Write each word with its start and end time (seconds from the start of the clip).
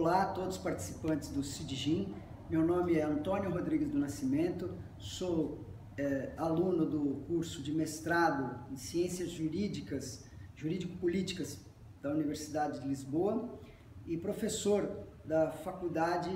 Olá 0.00 0.22
a 0.22 0.26
todos 0.26 0.54
os 0.54 0.62
participantes 0.62 1.28
do 1.30 1.42
CIDGIM. 1.42 2.14
Meu 2.48 2.64
nome 2.64 2.94
é 2.94 3.02
Antônio 3.02 3.50
Rodrigues 3.50 3.90
do 3.90 3.98
Nascimento, 3.98 4.72
sou 4.96 5.66
é, 5.96 6.32
aluno 6.36 6.86
do 6.86 7.24
curso 7.26 7.60
de 7.64 7.72
mestrado 7.72 8.60
em 8.70 8.76
Ciências 8.76 9.28
Jurídicas, 9.28 10.24
Jurídico-Políticas 10.54 11.58
da 12.00 12.12
Universidade 12.12 12.78
de 12.78 12.86
Lisboa 12.86 13.58
e 14.06 14.16
professor 14.16 14.88
da 15.24 15.50
Faculdade 15.50 16.30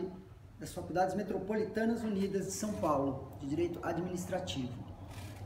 das 0.59 0.75
Faculdades 0.75 1.15
Metropolitanas 1.15 2.03
Unidas 2.03 2.47
de 2.47 2.53
São 2.53 2.73
Paulo, 2.75 3.39
de 3.39 3.47
Direito 3.47 3.79
Administrativo. 3.81 4.92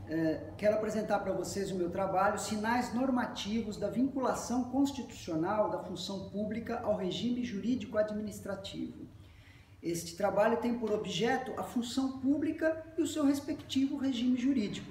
É, 0.09 0.51
quero 0.57 0.75
apresentar 0.75 1.19
para 1.19 1.33
vocês 1.33 1.69
o 1.69 1.75
meu 1.75 1.89
trabalho, 1.89 2.39
Sinais 2.39 2.93
Normativos 2.93 3.75
da 3.75 3.89
Vinculação 3.89 4.63
Constitucional 4.65 5.69
da 5.69 5.79
Função 5.79 6.29
Pública 6.29 6.79
ao 6.79 6.95
Regime 6.95 7.43
Jurídico 7.43 7.97
Administrativo. 7.97 9.05
Este 9.83 10.15
trabalho 10.15 10.57
tem 10.57 10.79
por 10.79 10.91
objeto 10.91 11.51
a 11.59 11.63
função 11.63 12.19
pública 12.19 12.85
e 12.97 13.01
o 13.01 13.07
seu 13.07 13.25
respectivo 13.25 13.97
regime 13.97 14.37
jurídico. 14.37 14.89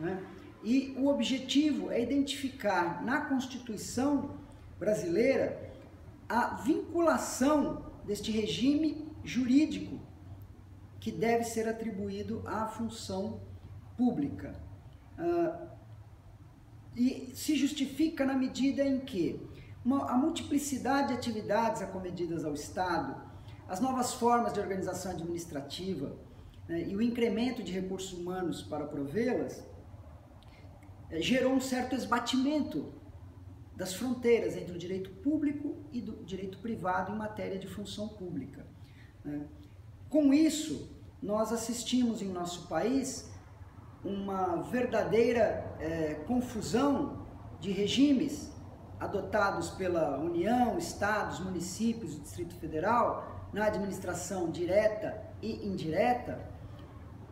Né? 0.00 0.24
E 0.64 0.94
o 0.98 1.08
objetivo 1.08 1.90
é 1.90 2.00
identificar 2.00 3.04
na 3.04 3.26
Constituição 3.26 4.36
brasileira 4.78 5.70
a 6.26 6.54
vinculação 6.56 7.84
deste 8.06 8.32
regime 8.32 9.06
jurídico 9.22 10.00
que 10.98 11.12
deve 11.12 11.44
ser 11.44 11.68
atribuído 11.68 12.42
à 12.46 12.66
função 12.66 13.32
pública. 13.32 13.55
Uh, 15.18 15.66
e 16.94 17.32
se 17.34 17.56
justifica 17.56 18.24
na 18.24 18.34
medida 18.34 18.82
em 18.84 19.00
que 19.00 19.40
uma, 19.84 20.10
a 20.10 20.16
multiplicidade 20.16 21.08
de 21.08 21.14
atividades 21.14 21.82
acometidas 21.82 22.44
ao 22.44 22.54
Estado, 22.54 23.14
as 23.68 23.80
novas 23.80 24.14
formas 24.14 24.52
de 24.52 24.60
organização 24.60 25.12
administrativa 25.12 26.16
né, 26.68 26.88
e 26.88 26.96
o 26.96 27.02
incremento 27.02 27.62
de 27.62 27.72
recursos 27.72 28.12
humanos 28.12 28.62
para 28.62 28.86
provê-las 28.86 29.64
eh, 31.10 31.20
gerou 31.20 31.52
um 31.52 31.60
certo 31.60 31.94
esbatimento 31.94 32.92
das 33.76 33.92
fronteiras 33.94 34.56
entre 34.56 34.74
o 34.74 34.78
direito 34.78 35.10
público 35.22 35.76
e 35.92 36.00
do 36.00 36.24
direito 36.24 36.58
privado 36.58 37.12
em 37.12 37.16
matéria 37.16 37.58
de 37.58 37.66
função 37.66 38.08
pública. 38.08 38.66
Né? 39.24 39.46
Com 40.08 40.32
isso, 40.32 40.90
nós 41.22 41.52
assistimos 41.52 42.22
em 42.22 42.28
nosso 42.28 42.66
país 42.68 43.30
uma 44.06 44.62
verdadeira 44.62 45.64
é, 45.80 46.14
confusão 46.28 47.26
de 47.58 47.72
regimes 47.72 48.52
adotados 49.00 49.70
pela 49.70 50.16
União, 50.18 50.78
Estados, 50.78 51.40
municípios 51.40 52.18
Distrito 52.20 52.54
Federal 52.54 53.48
na 53.52 53.66
administração 53.66 54.48
direta 54.48 55.20
e 55.42 55.66
indireta, 55.66 56.38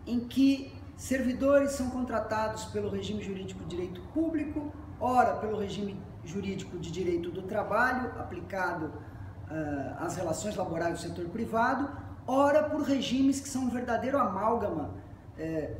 em 0.06 0.20
que 0.20 0.74
servidores 0.96 1.72
são 1.72 1.90
contratados 1.90 2.64
pelo 2.66 2.90
regime 2.90 3.22
jurídico 3.22 3.62
de 3.64 3.76
direito 3.76 4.00
público, 4.12 4.72
ora 5.00 5.36
pelo 5.36 5.58
regime 5.58 6.00
jurídico 6.24 6.78
de 6.78 6.90
direito 6.90 7.30
do 7.30 7.42
trabalho 7.42 8.12
aplicado 8.18 8.86
uh, 8.86 10.04
às 10.04 10.16
relações 10.16 10.56
laborais 10.56 10.94
do 10.94 11.08
setor 11.08 11.28
privado, 11.28 11.88
ora 12.26 12.62
por 12.64 12.82
regimes 12.82 13.40
que 13.40 13.48
são 13.48 13.64
um 13.64 13.70
verdadeiro 13.70 14.18
amálgama 14.18 14.94
é, 15.38 15.76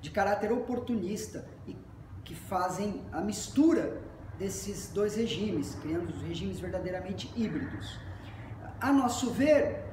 de 0.00 0.10
caráter 0.10 0.52
oportunista 0.52 1.46
e 1.66 1.76
que 2.24 2.34
fazem 2.34 3.02
a 3.12 3.20
mistura 3.20 4.02
desses 4.38 4.88
dois 4.88 5.16
regimes, 5.16 5.74
criando 5.76 6.12
regimes 6.26 6.60
verdadeiramente 6.60 7.32
híbridos. 7.36 7.98
A 8.80 8.92
nosso 8.92 9.30
ver, 9.30 9.84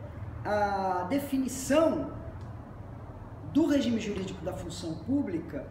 a 0.44 1.05
definição 1.09 2.11
do 3.53 3.67
regime 3.67 4.00
jurídico 4.00 4.44
da 4.44 4.53
função 4.53 4.95
pública, 4.95 5.67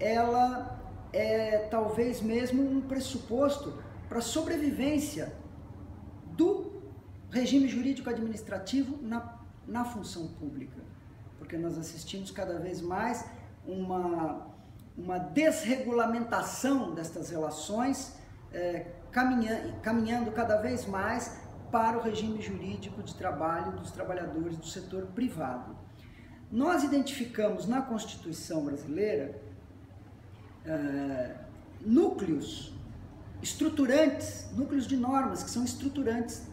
ela 0.00 0.80
é 1.12 1.58
talvez 1.70 2.20
mesmo 2.20 2.62
um 2.62 2.80
pressuposto 2.80 3.82
para 4.08 4.18
a 4.18 4.22
sobrevivência 4.22 5.34
do 6.32 6.72
regime 7.30 7.68
jurídico 7.68 8.08
administrativo 8.08 8.98
na, 9.02 9.38
na 9.66 9.84
função 9.84 10.28
pública, 10.28 10.80
porque 11.38 11.56
nós 11.56 11.78
assistimos 11.78 12.30
cada 12.30 12.58
vez 12.58 12.80
mais 12.80 13.24
uma, 13.66 14.46
uma 14.96 15.18
desregulamentação 15.18 16.94
destas 16.94 17.30
relações, 17.30 18.14
é, 18.52 18.86
caminhando, 19.82 20.30
cada 20.32 20.60
vez 20.60 20.86
mais 20.86 21.38
para 21.70 21.98
o 21.98 22.02
regime 22.02 22.40
jurídico 22.40 23.02
de 23.02 23.14
trabalho 23.14 23.72
dos 23.72 23.90
trabalhadores 23.90 24.56
do 24.56 24.66
setor 24.66 25.06
privado. 25.14 25.76
Nós 26.50 26.84
identificamos 26.84 27.66
na 27.66 27.82
Constituição 27.82 28.64
brasileira 28.64 29.40
é, 30.64 31.34
núcleos 31.80 32.72
estruturantes, 33.42 34.48
núcleos 34.52 34.86
de 34.86 34.96
normas 34.96 35.42
que 35.42 35.50
são 35.50 35.64
estruturantes 35.64 36.46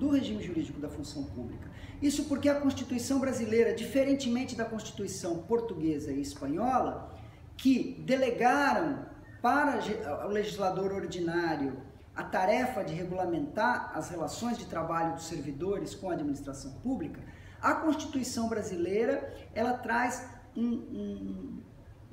do 0.00 0.08
regime 0.08 0.42
jurídico 0.42 0.80
da 0.80 0.88
função 0.88 1.24
pública. 1.24 1.70
Isso 2.00 2.24
porque 2.24 2.48
a 2.48 2.58
Constituição 2.58 3.20
brasileira, 3.20 3.74
diferentemente 3.74 4.56
da 4.56 4.64
Constituição 4.64 5.42
portuguesa 5.42 6.10
e 6.10 6.22
espanhola, 6.22 7.14
que 7.54 8.02
delegaram 8.06 9.04
para 9.42 9.78
o 10.26 10.28
legislador 10.28 10.90
ordinário 10.92 11.82
a 12.16 12.24
tarefa 12.24 12.82
de 12.82 12.94
regulamentar 12.94 13.92
as 13.94 14.08
relações 14.08 14.56
de 14.56 14.64
trabalho 14.64 15.14
dos 15.14 15.26
servidores 15.26 15.94
com 15.94 16.08
a 16.08 16.14
administração 16.14 16.72
pública, 16.82 17.20
a 17.60 17.74
Constituição 17.74 18.48
brasileira 18.48 19.34
ela 19.54 19.74
traz 19.74 20.26
um, 20.56 20.66
um, 20.66 21.62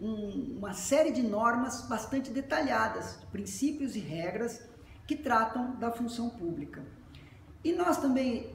um, 0.01 0.57
uma 0.57 0.73
série 0.73 1.11
de 1.11 1.23
normas 1.23 1.83
bastante 1.87 2.31
detalhadas, 2.31 3.17
princípios 3.31 3.95
e 3.95 3.99
regras 3.99 4.61
que 5.07 5.15
tratam 5.15 5.77
da 5.77 5.89
função 5.89 6.29
pública. 6.29 6.83
E 7.67 7.73
nós 7.73 7.97
também 7.97 8.49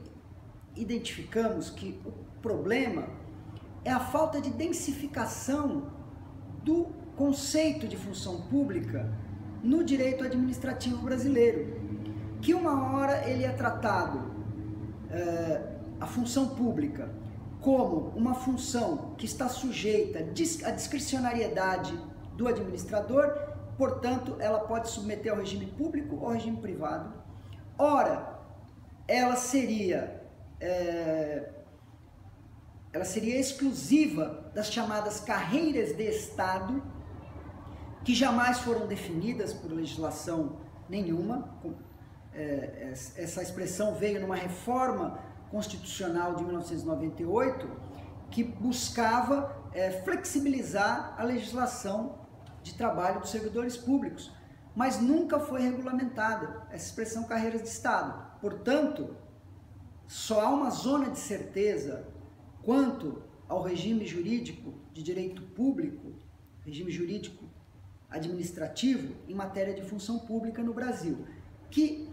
identificamos 0.75 1.69
que 1.69 2.01
o 2.03 2.11
problema 2.41 3.07
é 3.85 3.91
a 3.91 3.99
falta 3.99 4.41
de 4.41 4.49
densificação 4.49 5.91
do 6.63 6.87
conceito 7.15 7.87
de 7.87 7.95
função 7.95 8.41
pública 8.47 9.13
no 9.61 9.83
direito 9.83 10.23
administrativo 10.23 10.97
brasileiro, 10.97 11.79
que 12.41 12.55
uma 12.55 12.91
hora 12.91 13.29
ele 13.29 13.43
é 13.43 13.51
tratado 13.51 14.31
é, 15.11 15.61
a 16.01 16.07
função 16.07 16.47
pública 16.55 17.07
como 17.61 18.11
uma 18.15 18.33
função 18.33 19.13
que 19.15 19.27
está 19.27 19.47
sujeita 19.47 20.25
à 20.65 20.71
discricionariedade 20.71 21.95
do 22.35 22.47
administrador, 22.47 23.31
portanto, 23.77 24.37
ela 24.39 24.61
pode 24.61 24.89
submeter 24.89 25.31
ao 25.31 25.37
regime 25.37 25.67
público 25.67 26.15
ou 26.15 26.25
ao 26.25 26.31
regime 26.31 26.57
privado. 26.57 27.13
Ora, 27.77 28.32
ela 29.07 29.35
seria 29.35 30.21
é, 30.59 31.49
ela 32.93 33.05
seria 33.05 33.39
exclusiva 33.39 34.51
das 34.53 34.71
chamadas 34.71 35.19
carreiras 35.19 35.93
de 35.97 36.03
Estado, 36.03 36.81
que 38.05 38.13
jamais 38.13 38.59
foram 38.59 38.85
definidas 38.85 39.51
por 39.51 39.71
legislação 39.71 40.57
nenhuma. 40.87 41.57
É, 42.33 42.93
essa 43.17 43.41
expressão 43.41 43.95
veio 43.95 44.21
numa 44.21 44.35
reforma 44.35 45.19
constitucional 45.49 46.35
de 46.35 46.43
1998 46.43 47.69
que 48.29 48.43
buscava 48.43 49.55
é, 49.73 49.91
flexibilizar 50.03 51.15
a 51.17 51.23
legislação 51.23 52.19
de 52.61 52.75
trabalho 52.75 53.19
dos 53.19 53.29
servidores 53.29 53.75
públicos, 53.75 54.31
mas 54.75 54.99
nunca 54.99 55.39
foi 55.39 55.61
regulamentada 55.61 56.67
essa 56.71 56.85
expressão 56.85 57.23
carreiras 57.25 57.61
de 57.61 57.69
Estado. 57.69 58.39
Portanto, 58.39 59.15
só 60.07 60.41
há 60.41 60.49
uma 60.49 60.69
zona 60.69 61.09
de 61.09 61.19
certeza 61.19 62.07
quanto 62.61 63.23
ao 63.47 63.61
regime 63.61 64.05
jurídico 64.05 64.73
de 64.91 65.03
direito 65.03 65.41
público, 65.41 66.13
regime 66.65 66.91
jurídico 66.91 67.45
administrativo 68.09 69.15
em 69.27 69.33
matéria 69.33 69.73
de 69.73 69.83
função 69.83 70.19
pública 70.19 70.61
no 70.61 70.73
Brasil, 70.73 71.25
que 71.69 72.09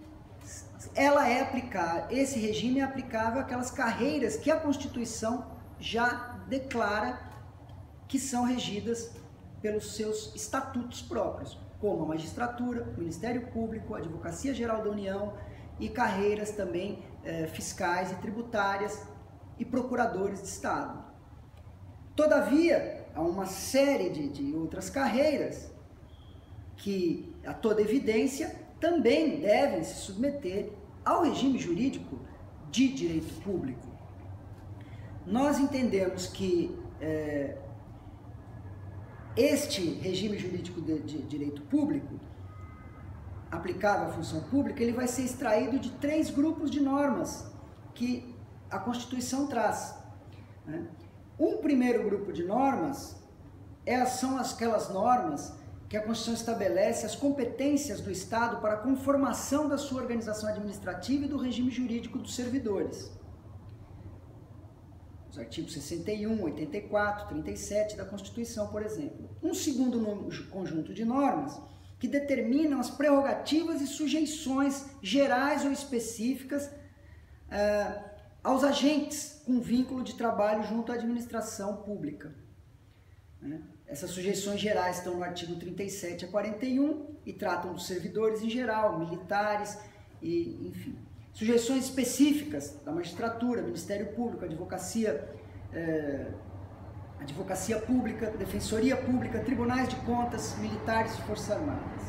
ela 0.94 1.28
é 1.28 1.42
aplicável, 1.42 2.06
esse 2.10 2.38
regime 2.38 2.80
é 2.80 2.82
aplicável 2.82 3.40
àquelas 3.40 3.70
carreiras 3.70 4.36
que 4.36 4.50
a 4.50 4.58
Constituição 4.58 5.50
já 5.78 6.38
declara 6.48 7.20
que 8.08 8.18
são 8.18 8.44
regidas 8.44 9.12
pelos 9.60 9.94
seus 9.94 10.34
estatutos 10.34 11.02
próprios, 11.02 11.58
como 11.80 12.04
a 12.04 12.06
magistratura, 12.06 12.92
o 12.96 13.00
Ministério 13.00 13.46
Público, 13.48 13.94
a 13.94 13.98
Advocacia 13.98 14.52
Geral 14.52 14.82
da 14.82 14.90
União 14.90 15.32
e 15.78 15.88
carreiras 15.88 16.50
também 16.50 17.02
eh, 17.24 17.46
fiscais 17.46 18.12
e 18.12 18.16
tributárias 18.16 19.02
e 19.58 19.64
procuradores 19.64 20.42
de 20.42 20.48
Estado. 20.48 21.02
Todavia, 22.14 23.06
há 23.14 23.22
uma 23.22 23.46
série 23.46 24.10
de, 24.10 24.28
de 24.28 24.54
outras 24.54 24.90
carreiras 24.90 25.70
que, 26.76 27.34
a 27.46 27.54
toda 27.54 27.80
evidência, 27.80 28.54
também 28.78 29.40
devem 29.40 29.82
se 29.82 29.94
submeter 29.94 30.72
ao 31.04 31.22
regime 31.24 31.58
jurídico 31.58 32.18
de 32.70 32.88
direito 32.88 33.40
público. 33.42 33.86
Nós 35.26 35.58
entendemos 35.58 36.26
que 36.26 36.76
é, 37.00 37.56
este 39.36 39.94
regime 40.00 40.38
jurídico 40.38 40.80
de, 40.80 40.98
de 41.00 41.22
direito 41.22 41.62
público, 41.62 42.18
aplicável 43.50 44.08
à 44.08 44.12
função 44.12 44.40
pública, 44.42 44.82
ele 44.82 44.92
vai 44.92 45.06
ser 45.06 45.22
extraído 45.22 45.78
de 45.78 45.90
três 45.92 46.30
grupos 46.30 46.70
de 46.70 46.80
normas 46.80 47.50
que 47.94 48.34
a 48.70 48.78
Constituição 48.78 49.46
traz. 49.46 49.96
Né? 50.66 50.86
Um 51.38 51.58
primeiro 51.58 52.04
grupo 52.04 52.32
de 52.32 52.44
normas 52.44 53.16
é, 53.84 54.04
são 54.04 54.38
aquelas 54.38 54.88
normas 54.90 55.52
que 55.88 55.96
a 55.96 56.02
Constituição 56.02 56.34
estabelece 56.34 57.04
as 57.04 57.16
competências 57.16 58.00
do 58.00 58.10
Estado 58.10 58.60
para 58.60 58.74
a 58.74 58.76
conformação 58.76 59.68
da 59.68 59.76
sua 59.76 60.00
organização 60.00 60.48
administrativa 60.48 61.24
e 61.24 61.28
do 61.28 61.36
regime 61.36 61.70
jurídico 61.70 62.18
dos 62.18 62.34
servidores. 62.34 63.10
Os 65.30 65.38
artigos 65.38 65.72
61, 65.72 66.42
84, 66.42 67.28
37 67.28 67.96
da 67.96 68.04
Constituição, 68.04 68.66
por 68.68 68.82
exemplo. 68.82 69.30
Um 69.42 69.54
segundo 69.54 70.00
conjunto 70.50 70.92
de 70.92 71.04
normas 71.04 71.60
que 72.00 72.08
determinam 72.08 72.80
as 72.80 72.90
prerrogativas 72.90 73.80
e 73.80 73.86
sujeições 73.86 74.86
gerais 75.02 75.64
ou 75.64 75.70
específicas 75.70 76.66
uh, 76.66 78.10
aos 78.42 78.64
agentes 78.64 79.42
com 79.44 79.60
vínculo 79.60 80.02
de 80.02 80.14
trabalho 80.14 80.64
junto 80.64 80.90
à 80.90 80.94
administração 80.96 81.76
pública. 81.76 82.34
Né? 83.40 83.60
Essas 83.86 84.10
sujeições 84.10 84.60
gerais 84.60 84.98
estão 84.98 85.16
no 85.16 85.22
artigo 85.22 85.56
37 85.56 86.24
a 86.24 86.28
41 86.28 87.16
e 87.26 87.32
tratam 87.32 87.74
dos 87.74 87.86
servidores 87.86 88.42
em 88.42 88.48
geral, 88.48 88.98
militares 88.98 89.78
e 90.22 90.66
enfim. 90.66 90.96
Sujeições 91.32 91.84
específicas 91.84 92.76
da 92.84 92.92
magistratura, 92.92 93.62
Ministério 93.62 94.08
Público, 94.14 94.44
Advocacia, 94.44 95.28
eh, 95.72 96.26
Advocacia 97.20 97.78
Pública, 97.78 98.30
Defensoria 98.30 98.96
Pública, 98.96 99.40
Tribunais 99.40 99.88
de 99.88 99.96
Contas, 99.96 100.56
Militares 100.58 101.14
e 101.18 101.22
Forças 101.22 101.50
Armadas. 101.52 102.02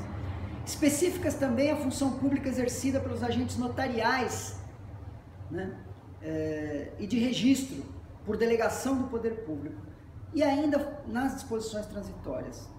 Específicas 0.65 1.35
também 1.35 1.71
a 1.71 1.75
função 1.75 2.17
pública 2.17 2.49
exercida 2.49 2.99
pelos 2.99 3.23
agentes 3.23 3.57
notariais 3.57 4.59
né, 5.49 5.75
eh, 6.21 6.91
e 6.99 7.07
de 7.07 7.19
registro 7.19 7.83
por 8.25 8.37
delegação 8.37 8.97
do 8.97 9.07
poder 9.07 9.43
público 9.43 9.81
e 10.33 10.41
ainda 10.43 11.01
nas 11.07 11.35
disposições 11.35 11.85
transitórias. 11.85 12.69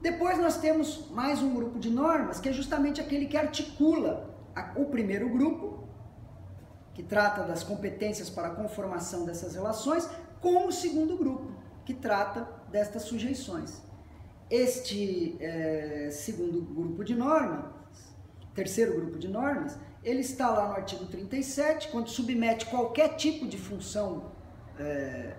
Depois 0.00 0.38
nós 0.38 0.58
temos 0.58 1.10
mais 1.10 1.42
um 1.42 1.52
grupo 1.52 1.78
de 1.78 1.90
normas, 1.90 2.40
que 2.40 2.48
é 2.48 2.52
justamente 2.52 3.00
aquele 3.00 3.26
que 3.26 3.36
articula 3.36 4.37
o 4.76 4.86
primeiro 4.86 5.28
grupo, 5.28 5.88
que 6.94 7.02
trata 7.02 7.42
das 7.44 7.62
competências 7.62 8.28
para 8.28 8.48
a 8.48 8.50
conformação 8.50 9.24
dessas 9.24 9.54
relações, 9.54 10.08
com 10.40 10.66
o 10.66 10.72
segundo 10.72 11.16
grupo, 11.16 11.52
que 11.84 11.94
trata 11.94 12.48
destas 12.70 13.02
sujeições. 13.02 13.80
Este 14.50 15.36
é, 15.40 16.08
segundo 16.10 16.62
grupo 16.62 17.04
de 17.04 17.14
normas, 17.14 17.66
terceiro 18.54 18.94
grupo 18.96 19.18
de 19.18 19.28
normas, 19.28 19.78
ele 20.02 20.20
está 20.20 20.48
lá 20.50 20.68
no 20.68 20.74
artigo 20.74 21.06
37, 21.06 21.88
quando 21.88 22.08
submete 22.08 22.66
qualquer 22.66 23.16
tipo 23.16 23.46
de 23.46 23.58
função 23.58 24.32
é, 24.78 25.34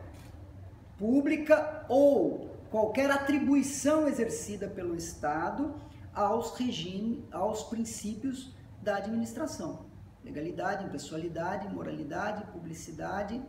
pública 0.98 1.86
ou 1.90 2.50
qualquer 2.70 3.10
atribuição 3.10 4.08
exercida 4.08 4.68
pelo 4.68 4.96
Estado 4.96 5.74
aos 6.14 6.56
regimes, 6.56 7.24
aos 7.32 7.64
princípios 7.64 8.54
da 8.82 8.98
administração. 8.98 9.86
Legalidade, 10.24 10.86
impessoalidade, 10.86 11.74
moralidade, 11.74 12.44
publicidade 12.52 13.42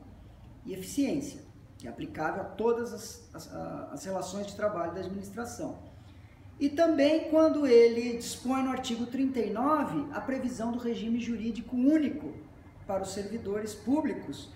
e 0.64 0.72
eficiência, 0.72 1.42
que 1.78 1.86
é 1.86 1.90
aplicável 1.90 2.42
a 2.42 2.44
todas 2.44 2.92
as, 2.92 3.28
as, 3.34 3.52
as 3.92 4.04
relações 4.04 4.46
de 4.46 4.54
trabalho 4.54 4.94
da 4.94 5.00
administração. 5.00 5.78
E 6.58 6.68
também 6.68 7.30
quando 7.30 7.66
ele 7.66 8.18
dispõe 8.18 8.62
no 8.62 8.70
artigo 8.70 9.06
39 9.06 10.12
a 10.12 10.20
previsão 10.20 10.72
do 10.72 10.78
regime 10.78 11.18
jurídico 11.18 11.74
único 11.74 12.34
para 12.86 13.02
os 13.02 13.12
servidores 13.12 13.74
públicos, 13.74 14.50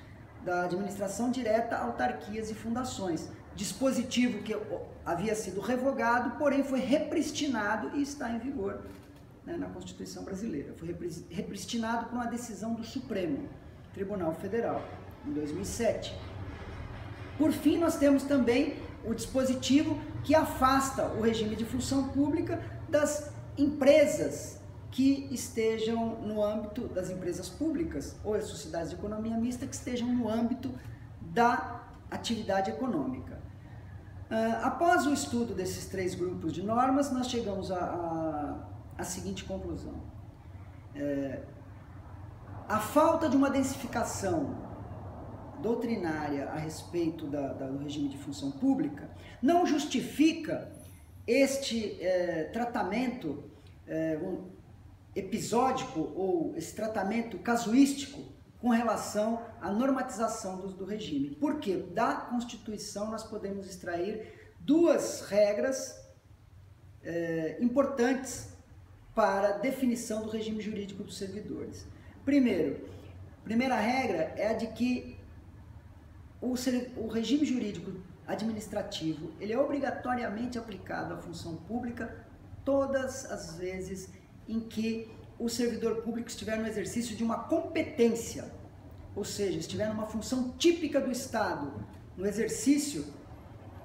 da 0.44 0.64
administração 0.64 1.30
direta, 1.30 1.78
autarquias 1.78 2.50
e 2.50 2.54
fundações. 2.54 3.30
Dispositivo 3.56 4.42
que 4.42 4.54
havia 5.06 5.34
sido 5.34 5.60
revogado, 5.60 6.36
porém 6.36 6.62
foi 6.62 6.80
repristinado 6.80 7.96
e 7.96 8.02
está 8.02 8.30
em 8.30 8.38
vigor 8.38 8.82
né, 9.46 9.56
na 9.56 9.66
Constituição 9.66 10.24
brasileira. 10.24 10.74
Foi 10.76 10.88
repristinado 11.30 12.06
por 12.06 12.14
uma 12.14 12.26
decisão 12.26 12.74
do 12.74 12.84
Supremo 12.84 13.48
Tribunal 13.92 14.34
Federal, 14.34 14.82
em 15.26 15.32
2007. 15.32 16.14
Por 17.38 17.52
fim, 17.52 17.78
nós 17.78 17.96
temos 17.96 18.22
também 18.22 18.76
o 19.04 19.14
dispositivo 19.14 19.98
que 20.22 20.34
afasta 20.34 21.06
o 21.08 21.20
regime 21.20 21.56
de 21.56 21.64
função 21.64 22.08
pública 22.08 22.62
das 22.88 23.32
empresas 23.58 24.58
que 24.90 25.28
estejam 25.30 26.20
no 26.20 26.42
âmbito 26.42 26.86
das 26.86 27.10
empresas 27.10 27.48
públicas 27.48 28.14
ou 28.24 28.34
as 28.34 28.44
sociedades 28.44 28.90
de 28.90 28.96
economia 28.96 29.36
mista 29.36 29.66
que 29.66 29.74
estejam 29.74 30.08
no 30.08 30.28
âmbito 30.28 30.72
da 31.20 31.82
atividade 32.10 32.70
econômica. 32.70 33.42
Uh, 34.30 34.64
após 34.64 35.06
o 35.06 35.12
estudo 35.12 35.52
desses 35.52 35.86
três 35.86 36.14
grupos 36.14 36.52
de 36.52 36.62
normas, 36.62 37.10
nós 37.10 37.28
chegamos 37.28 37.70
à 38.96 39.04
seguinte 39.04 39.44
conclusão. 39.44 39.94
É, 40.94 41.42
a 42.68 42.78
falta 42.78 43.28
de 43.28 43.36
uma 43.36 43.50
densificação 43.50 44.56
doutrinária 45.60 46.48
a 46.50 46.56
respeito 46.56 47.26
da, 47.26 47.52
da, 47.52 47.66
do 47.66 47.78
regime 47.78 48.08
de 48.08 48.18
função 48.18 48.50
pública 48.50 49.10
não 49.42 49.66
justifica 49.66 50.70
este 51.26 52.02
é, 52.02 52.44
tratamento 52.44 53.50
é, 53.86 54.18
um, 54.22 54.50
episódico 55.14 56.00
ou 56.14 56.54
esse 56.56 56.74
tratamento 56.74 57.38
casuístico 57.38 58.22
com 58.60 58.70
relação 58.70 59.42
à 59.60 59.70
normatização 59.70 60.58
do, 60.58 60.68
do 60.68 60.84
regime. 60.84 61.30
Porque 61.30 61.76
da 61.76 62.14
Constituição 62.14 63.10
nós 63.10 63.22
podemos 63.22 63.66
extrair 63.66 64.54
duas 64.60 65.22
regras 65.22 66.02
é, 67.02 67.58
importantes 67.60 68.53
para 69.14 69.58
definição 69.58 70.22
do 70.22 70.30
regime 70.30 70.60
jurídico 70.60 71.04
dos 71.04 71.16
servidores. 71.16 71.86
Primeiro, 72.24 72.88
primeira 73.44 73.76
regra 73.76 74.34
é 74.36 74.48
a 74.48 74.54
de 74.54 74.66
que 74.68 75.16
o, 76.40 76.54
o 76.96 77.08
regime 77.08 77.44
jurídico 77.44 77.92
administrativo 78.26 79.30
ele 79.38 79.52
é 79.52 79.58
obrigatoriamente 79.58 80.58
aplicado 80.58 81.14
à 81.14 81.18
função 81.18 81.56
pública 81.56 82.26
todas 82.64 83.30
as 83.30 83.56
vezes 83.56 84.10
em 84.48 84.60
que 84.60 85.10
o 85.38 85.48
servidor 85.48 86.02
público 86.02 86.28
estiver 86.28 86.58
no 86.58 86.66
exercício 86.66 87.16
de 87.16 87.22
uma 87.22 87.44
competência, 87.44 88.50
ou 89.14 89.24
seja, 89.24 89.58
estiver 89.58 89.88
numa 89.88 90.06
função 90.06 90.52
típica 90.56 91.00
do 91.00 91.10
Estado, 91.10 91.84
no 92.16 92.26
exercício 92.26 93.04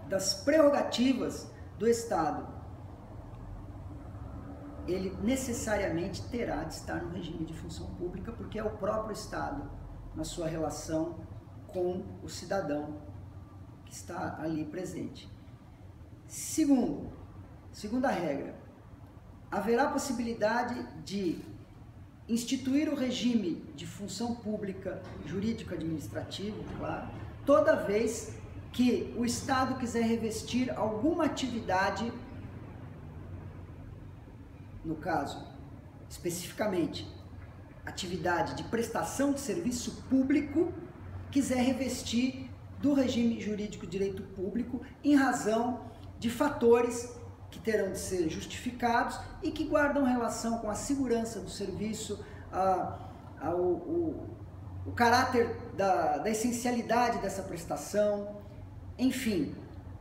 das 0.07 0.33
prerrogativas 0.33 1.47
do 1.77 1.87
Estado, 1.87 2.58
ele 4.91 5.15
necessariamente 5.21 6.21
terá 6.29 6.63
de 6.63 6.73
estar 6.73 7.03
no 7.03 7.11
regime 7.11 7.45
de 7.45 7.53
função 7.53 7.87
pública, 7.95 8.31
porque 8.31 8.57
é 8.57 8.63
o 8.63 8.71
próprio 8.71 9.13
Estado, 9.13 9.69
na 10.15 10.23
sua 10.23 10.47
relação 10.47 11.19
com 11.67 12.03
o 12.23 12.29
cidadão 12.29 12.97
que 13.85 13.93
está 13.93 14.37
ali 14.41 14.65
presente. 14.65 15.29
Segundo, 16.27 17.09
segunda 17.71 18.09
regra, 18.09 18.55
haverá 19.51 19.89
possibilidade 19.89 20.75
de 21.03 21.41
instituir 22.27 22.87
o 22.89 22.95
regime 22.95 23.55
de 23.75 23.87
função 23.87 24.35
pública, 24.35 25.01
jurídico 25.25 25.73
administrativo, 25.73 26.63
claro, 26.77 27.07
toda 27.45 27.75
vez 27.75 28.35
que 28.71 29.13
o 29.17 29.25
Estado 29.25 29.75
quiser 29.75 30.03
revestir 30.03 30.69
alguma 30.69 31.25
atividade, 31.25 32.13
no 34.89 34.95
caso, 34.95 35.45
especificamente, 36.09 37.07
atividade 37.85 38.55
de 38.55 38.63
prestação 38.63 39.31
de 39.31 39.39
serviço 39.39 40.03
público, 40.09 40.73
quiser 41.29 41.61
revestir 41.61 42.49
do 42.79 42.95
regime 42.95 43.39
jurídico 43.39 43.85
direito 43.85 44.23
público 44.23 44.81
em 45.03 45.15
razão 45.15 45.81
de 46.17 46.27
fatores 46.27 47.15
que 47.51 47.59
terão 47.59 47.91
de 47.91 47.99
ser 47.99 48.29
justificados 48.29 49.19
e 49.43 49.51
que 49.51 49.63
guardam 49.63 50.03
relação 50.05 50.57
com 50.57 50.71
a 50.71 50.75
segurança 50.75 51.39
do 51.39 51.49
serviço, 51.51 52.25
a, 52.51 52.97
a, 53.39 53.53
o, 53.53 53.73
o, 53.73 54.29
o, 54.87 54.91
caráter 54.91 55.55
da, 55.77 56.17
da 56.17 56.29
essencialidade 56.31 57.19
dessa 57.19 57.43
prestação, 57.43 58.37
enfim, 58.97 59.55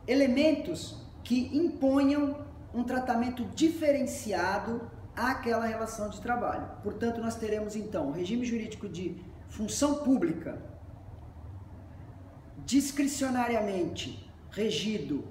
elementos 0.06 0.96
que 1.22 1.54
imponham 1.54 2.47
um 2.72 2.84
tratamento 2.84 3.44
diferenciado 3.54 4.90
àquela 5.16 5.66
relação 5.66 6.08
de 6.10 6.20
trabalho. 6.20 6.68
Portanto, 6.82 7.20
nós 7.20 7.36
teremos 7.36 7.74
então 7.74 8.08
o 8.08 8.12
regime 8.12 8.44
jurídico 8.44 8.88
de 8.88 9.20
função 9.48 9.96
pública 9.96 10.60
discricionariamente 12.64 14.30
regido 14.50 15.24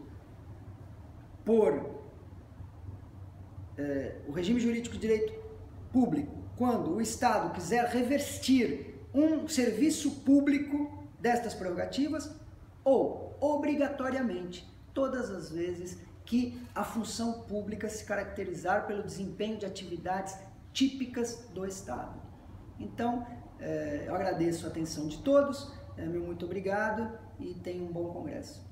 por 1.45 2.01
eh, 3.77 4.15
o 4.27 4.31
regime 4.31 4.59
jurídico 4.59 4.95
de 4.95 5.01
direito 5.01 5.33
público, 5.91 6.35
quando 6.57 6.95
o 6.95 7.01
Estado 7.01 7.53
quiser 7.53 7.85
revestir 7.85 8.95
um 9.13 9.47
serviço 9.47 10.11
público 10.21 11.07
destas 11.19 11.53
prerrogativas, 11.53 12.29
ou 12.83 13.37
obrigatoriamente, 13.39 14.67
todas 14.93 15.29
as 15.29 15.51
vezes 15.51 15.99
que 16.27 16.61
a 16.75 16.83
função 16.83 17.41
pública 17.43 17.87
se 17.87 18.03
caracterizar 18.03 18.85
pelo 18.85 19.01
desempenho 19.01 19.57
de 19.57 19.65
atividades 19.65 20.37
típicas 20.73 21.47
do 21.53 21.65
Estado. 21.65 22.21
Então, 22.77 23.25
eh, 23.59 24.03
eu 24.05 24.13
agradeço 24.13 24.67
a 24.67 24.69
atenção 24.69 25.07
de 25.07 25.19
todos, 25.23 25.71
eh, 25.97 26.05
meu 26.05 26.21
muito 26.21 26.45
obrigado 26.45 27.17
e 27.39 27.53
tenha 27.53 27.81
um 27.81 27.91
bom 27.91 28.11
congresso. 28.11 28.66